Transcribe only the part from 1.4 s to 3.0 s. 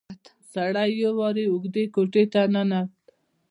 اوږدې کوټې ته ننوت.